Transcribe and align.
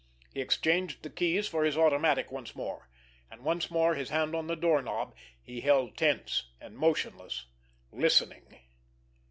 He 0.33 0.41
exchanged 0.41 1.03
the 1.03 1.11
keys 1.11 1.47
for 1.47 1.63
his 1.63 1.77
automatic 1.77 2.31
once 2.31 2.55
more; 2.55 2.89
and 3.29 3.43
once 3.43 3.69
more 3.69 3.93
his 3.93 4.09
hand 4.09 4.33
on 4.33 4.47
the 4.47 4.55
doorknob, 4.55 5.13
he 5.39 5.61
held 5.61 5.95
tense 5.95 6.49
and 6.59 6.75
motionless, 6.75 7.45
listening. 7.91 8.61